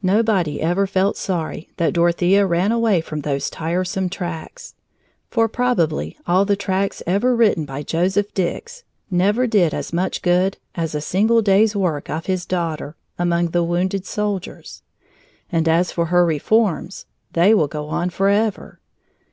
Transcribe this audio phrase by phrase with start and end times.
[0.00, 4.76] Nobody ever felt sorry that Dorothea ran away from those tiresome tracts.
[5.28, 10.56] For probably all the tracts ever written by Joseph Dix never did as much good
[10.76, 14.84] as a single day's work of his daughter, among the wounded soldiers.
[15.50, 18.78] And as for her reforms they will go on forever.